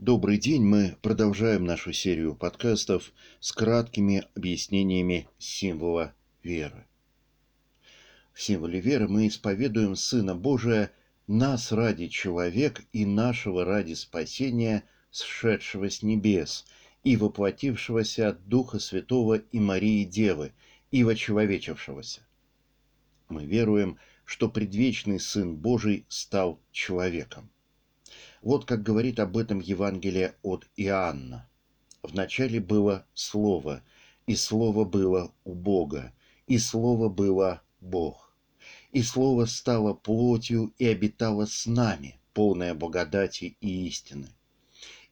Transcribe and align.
Добрый 0.00 0.38
день, 0.38 0.64
мы 0.64 0.96
продолжаем 1.02 1.66
нашу 1.66 1.92
серию 1.92 2.34
подкастов 2.34 3.12
с 3.38 3.52
краткими 3.52 4.24
объяснениями 4.34 5.28
символа 5.36 6.14
веры. 6.42 6.86
В 8.32 8.40
символе 8.40 8.80
веры 8.80 9.08
мы 9.08 9.28
исповедуем 9.28 9.96
Сына 9.96 10.34
Божия, 10.34 10.90
нас 11.26 11.70
ради 11.70 12.08
человек 12.08 12.80
и 12.94 13.04
нашего 13.04 13.66
ради 13.66 13.92
спасения, 13.92 14.84
сшедшего 15.10 15.90
с 15.90 16.02
небес 16.02 16.64
и 17.04 17.18
воплотившегося 17.18 18.30
от 18.30 18.48
Духа 18.48 18.78
Святого 18.78 19.34
и 19.34 19.58
Марии 19.58 20.04
Девы, 20.04 20.54
и 20.90 21.04
вочеловечившегося. 21.04 22.22
Мы 23.28 23.44
веруем, 23.44 23.98
что 24.24 24.48
предвечный 24.48 25.20
Сын 25.20 25.54
Божий 25.56 26.06
стал 26.08 26.58
человеком. 26.72 27.50
Вот 28.42 28.64
как 28.64 28.82
говорит 28.82 29.20
об 29.20 29.36
этом 29.36 29.60
Евангелие 29.60 30.34
от 30.42 30.66
Иоанна. 30.76 31.46
Вначале 32.02 32.58
было 32.58 33.06
Слово, 33.12 33.82
и 34.26 34.34
Слово 34.34 34.84
было 34.84 35.32
у 35.44 35.54
Бога, 35.54 36.12
и 36.46 36.56
Слово 36.58 37.10
было 37.10 37.62
Бог. 37.80 38.34
И 38.92 39.02
Слово 39.02 39.44
стало 39.44 39.92
плотью 39.92 40.72
и 40.78 40.86
обитало 40.86 41.46
с 41.46 41.66
нами, 41.66 42.18
полное 42.32 42.74
благодати 42.74 43.56
и 43.60 43.86
истины. 43.86 44.28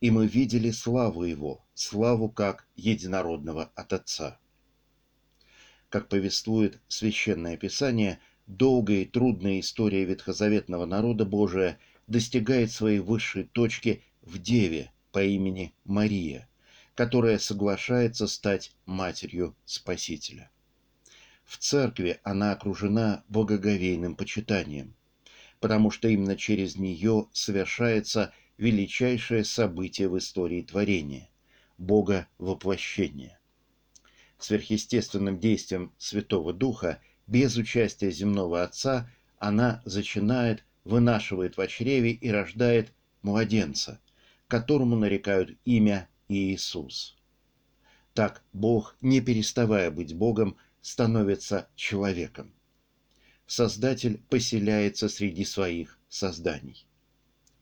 И 0.00 0.10
мы 0.10 0.26
видели 0.26 0.70
славу 0.70 1.24
Его, 1.24 1.62
славу 1.74 2.30
как 2.30 2.66
единородного 2.76 3.70
от 3.74 3.92
Отца. 3.92 4.38
Как 5.90 6.08
повествует 6.08 6.80
Священное 6.88 7.56
Писание, 7.56 8.20
долгая 8.46 8.98
и 8.98 9.04
трудная 9.04 9.60
история 9.60 10.04
ветхозаветного 10.04 10.86
народа 10.86 11.26
Божия 11.26 11.78
достигает 12.08 12.72
своей 12.72 12.98
высшей 12.98 13.44
точки 13.44 14.02
в 14.22 14.38
Деве 14.38 14.90
по 15.12 15.22
имени 15.22 15.72
Мария, 15.84 16.48
которая 16.94 17.38
соглашается 17.38 18.26
стать 18.26 18.72
матерью 18.86 19.54
Спасителя. 19.64 20.50
В 21.44 21.56
церкви 21.58 22.20
она 22.24 22.52
окружена 22.52 23.24
благоговейным 23.28 24.16
почитанием, 24.16 24.94
потому 25.60 25.90
что 25.90 26.08
именно 26.08 26.36
через 26.36 26.76
нее 26.76 27.28
совершается 27.32 28.32
величайшее 28.56 29.44
событие 29.44 30.08
в 30.08 30.18
истории 30.18 30.62
творения– 30.62 31.28
Бога 31.78 32.26
воплощения. 32.38 33.38
Сверхъестественным 34.38 35.38
действием 35.38 35.92
Святого 35.96 36.52
Духа, 36.52 37.00
без 37.26 37.56
участия 37.56 38.10
земного 38.10 38.62
Отца, 38.62 39.10
она 39.38 39.80
зачинает 39.84 40.64
вынашивает 40.88 41.58
в 41.58 41.66
чреве 41.66 42.12
и 42.12 42.30
рождает 42.30 42.94
младенца, 43.22 44.00
которому 44.46 44.96
нарекают 44.96 45.56
имя 45.66 46.08
Иисус. 46.28 47.16
Так 48.14 48.42
Бог, 48.54 48.96
не 49.02 49.20
переставая 49.20 49.90
быть 49.90 50.14
Богом, 50.14 50.56
становится 50.80 51.68
человеком. 51.76 52.54
Создатель 53.46 54.22
поселяется 54.30 55.10
среди 55.10 55.44
своих 55.44 55.98
созданий. 56.08 56.86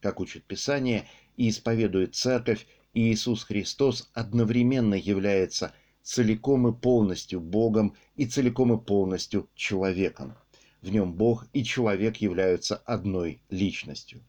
Как 0.00 0.18
учит 0.18 0.44
Писание 0.44 1.06
и 1.36 1.50
исповедует 1.50 2.14
Церковь, 2.14 2.66
Иисус 2.94 3.44
Христос 3.44 4.10
одновременно 4.14 4.94
является 4.94 5.74
целиком 6.02 6.68
и 6.68 6.72
полностью 6.72 7.40
Богом 7.40 7.94
и 8.16 8.24
целиком 8.24 8.72
и 8.72 8.82
полностью 8.82 9.48
человеком– 9.54 10.34
в 10.82 10.90
нем 10.90 11.12
Бог 11.12 11.46
и 11.52 11.64
человек 11.64 12.16
являются 12.18 12.76
одной 12.76 13.40
личностью. 13.50 14.22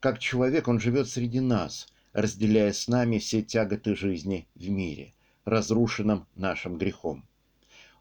Как 0.00 0.18
человек 0.18 0.68
он 0.68 0.80
живет 0.80 1.08
среди 1.08 1.40
нас, 1.40 1.88
разделяя 2.12 2.72
с 2.72 2.88
нами 2.88 3.18
все 3.18 3.42
тяготы 3.42 3.94
жизни 3.94 4.48
в 4.54 4.68
мире, 4.68 5.14
разрушенном 5.44 6.26
нашим 6.34 6.78
грехом. 6.78 7.24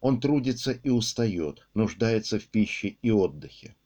Он 0.00 0.20
трудится 0.20 0.72
и 0.72 0.88
устает, 0.88 1.68
нуждается 1.74 2.38
в 2.38 2.46
пище 2.46 2.96
и 3.02 3.10
отдыхе. 3.10 3.76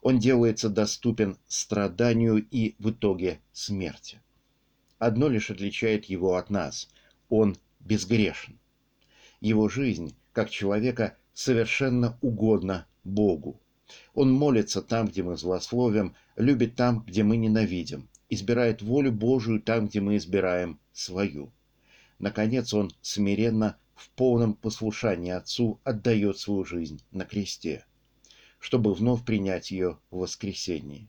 Он 0.00 0.18
делается 0.18 0.68
доступен 0.68 1.36
страданию 1.46 2.46
и 2.50 2.74
в 2.78 2.90
итоге 2.90 3.40
смерти. 3.52 4.20
Одно 4.98 5.28
лишь 5.28 5.50
отличает 5.50 6.06
его 6.06 6.36
от 6.36 6.50
нас– 6.50 6.88
он 7.28 7.56
безгрешен. 7.80 8.58
Его 9.40 9.68
жизнь, 9.68 10.16
как 10.32 10.50
человека, 10.50 11.16
совершенно 11.32 12.18
угодна 12.20 12.86
Богу. 13.08 13.60
Он 14.14 14.30
молится 14.30 14.82
там, 14.82 15.08
где 15.08 15.22
мы 15.22 15.36
злословим, 15.36 16.14
любит 16.36 16.76
там, 16.76 17.04
где 17.06 17.22
мы 17.22 17.36
ненавидим, 17.36 18.08
избирает 18.28 18.82
волю 18.82 19.12
Божию 19.12 19.60
там, 19.60 19.88
где 19.88 20.00
мы 20.00 20.16
избираем 20.16 20.78
свою. 20.92 21.52
Наконец, 22.18 22.74
он 22.74 22.90
смиренно, 23.00 23.76
в 23.94 24.10
полном 24.10 24.54
послушании 24.54 25.32
Отцу, 25.32 25.80
отдает 25.84 26.38
свою 26.38 26.64
жизнь 26.64 27.02
на 27.10 27.24
кресте, 27.24 27.84
чтобы 28.58 28.94
вновь 28.94 29.24
принять 29.24 29.70
ее 29.70 29.98
в 30.10 30.18
воскресении. 30.18 31.08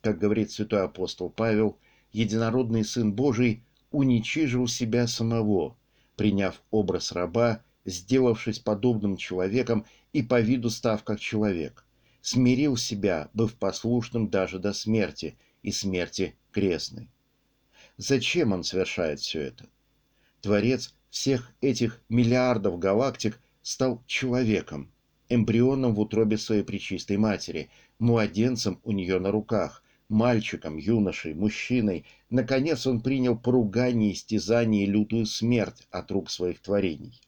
Как 0.00 0.18
говорит 0.18 0.50
святой 0.50 0.82
апостол 0.84 1.30
Павел, 1.30 1.78
единородный 2.12 2.84
Сын 2.84 3.12
Божий 3.12 3.64
уничижил 3.90 4.68
себя 4.68 5.06
самого, 5.06 5.76
приняв 6.16 6.62
образ 6.70 7.12
раба 7.12 7.62
сделавшись 7.84 8.58
подобным 8.58 9.16
человеком 9.16 9.86
и 10.12 10.22
по 10.22 10.40
виду 10.40 10.70
став 10.70 11.02
как 11.04 11.20
человек, 11.20 11.84
смирил 12.20 12.76
себя, 12.76 13.30
быв 13.32 13.54
послушным 13.54 14.28
даже 14.28 14.58
до 14.58 14.72
смерти 14.72 15.36
и 15.62 15.70
смерти 15.72 16.36
крестной. 16.52 17.08
Зачем 17.96 18.52
он 18.52 18.64
совершает 18.64 19.20
все 19.20 19.40
это? 19.40 19.68
Творец 20.40 20.94
всех 21.10 21.52
этих 21.60 22.00
миллиардов 22.08 22.78
галактик 22.78 23.40
стал 23.62 24.02
человеком, 24.06 24.90
эмбрионом 25.28 25.94
в 25.94 26.00
утробе 26.00 26.38
своей 26.38 26.62
пречистой 26.62 27.16
матери, 27.16 27.70
младенцем 27.98 28.80
у 28.84 28.92
нее 28.92 29.18
на 29.18 29.30
руках, 29.30 29.82
мальчиком, 30.08 30.76
юношей, 30.76 31.34
мужчиной. 31.34 32.04
Наконец 32.30 32.86
он 32.86 33.00
принял 33.00 33.38
поругание, 33.38 34.12
истязание 34.12 34.84
и 34.84 34.90
лютую 34.90 35.26
смерть 35.26 35.86
от 35.90 36.10
рук 36.10 36.30
своих 36.30 36.60
творений. 36.60 37.20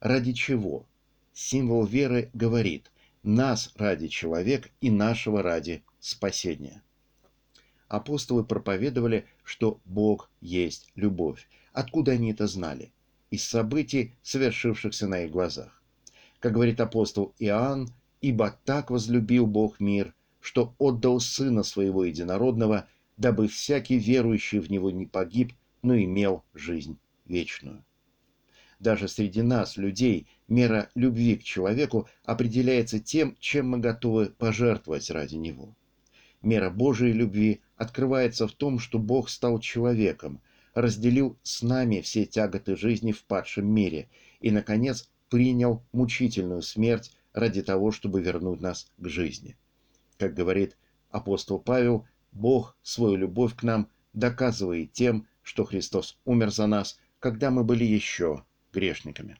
Ради 0.00 0.32
чего? 0.32 0.86
Символ 1.32 1.86
веры 1.86 2.30
говорит 2.34 2.90
«нас 3.22 3.72
ради 3.76 4.08
человек 4.08 4.70
и 4.80 4.90
нашего 4.90 5.42
ради 5.42 5.82
спасения». 6.00 6.82
Апостолы 7.88 8.44
проповедовали, 8.44 9.26
что 9.42 9.80
Бог 9.84 10.30
есть 10.40 10.90
любовь. 10.96 11.48
Откуда 11.72 12.12
они 12.12 12.32
это 12.32 12.46
знали? 12.46 12.92
Из 13.30 13.44
событий, 13.44 14.14
совершившихся 14.22 15.08
на 15.08 15.20
их 15.20 15.30
глазах. 15.30 15.82
Как 16.40 16.52
говорит 16.52 16.80
апостол 16.80 17.34
Иоанн, 17.38 17.88
«Ибо 18.20 18.58
так 18.64 18.90
возлюбил 18.90 19.46
Бог 19.46 19.78
мир, 19.78 20.14
что 20.40 20.74
отдал 20.78 21.20
Сына 21.20 21.62
Своего 21.62 22.04
Единородного, 22.04 22.86
дабы 23.16 23.46
всякий 23.48 23.98
верующий 23.98 24.58
в 24.58 24.70
Него 24.70 24.90
не 24.90 25.06
погиб, 25.06 25.52
но 25.82 25.96
имел 25.96 26.44
жизнь 26.54 26.98
вечную» 27.26 27.85
даже 28.78 29.08
среди 29.08 29.42
нас, 29.42 29.76
людей, 29.76 30.26
мера 30.48 30.90
любви 30.94 31.36
к 31.36 31.42
человеку 31.42 32.08
определяется 32.24 33.00
тем, 33.00 33.36
чем 33.40 33.70
мы 33.70 33.78
готовы 33.78 34.26
пожертвовать 34.26 35.10
ради 35.10 35.36
него. 35.36 35.74
Мера 36.42 36.70
Божией 36.70 37.12
любви 37.12 37.60
открывается 37.76 38.46
в 38.46 38.52
том, 38.52 38.78
что 38.78 38.98
Бог 38.98 39.30
стал 39.30 39.58
человеком, 39.60 40.40
разделил 40.74 41.38
с 41.42 41.62
нами 41.62 42.02
все 42.02 42.26
тяготы 42.26 42.76
жизни 42.76 43.12
в 43.12 43.24
падшем 43.24 43.66
мире 43.66 44.08
и, 44.40 44.50
наконец, 44.50 45.10
принял 45.30 45.82
мучительную 45.92 46.62
смерть 46.62 47.12
ради 47.32 47.62
того, 47.62 47.90
чтобы 47.90 48.20
вернуть 48.22 48.60
нас 48.60 48.90
к 48.98 49.08
жизни. 49.08 49.56
Как 50.18 50.34
говорит 50.34 50.76
апостол 51.10 51.58
Павел, 51.58 52.06
Бог 52.32 52.76
свою 52.82 53.16
любовь 53.16 53.56
к 53.56 53.62
нам 53.62 53.88
доказывает 54.12 54.92
тем, 54.92 55.26
что 55.42 55.64
Христос 55.64 56.18
умер 56.24 56.50
за 56.50 56.66
нас, 56.66 56.98
когда 57.18 57.50
мы 57.50 57.64
были 57.64 57.84
еще 57.84 58.44
грешниками. 58.76 59.36